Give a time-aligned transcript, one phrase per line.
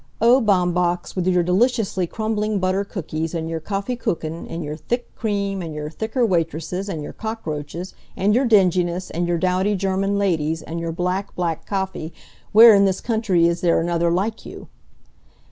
[0.19, 5.13] O Baumbach's, with your deliciously crumbling butter cookies and your kaffee kuchen, and your thick
[5.13, 10.17] cream, and your thicker waitresses and your cockroaches, and your dinginess and your dowdy German
[10.17, 12.11] ladies and your black, black Kaffee,
[12.51, 14.69] where in this country is there another like you!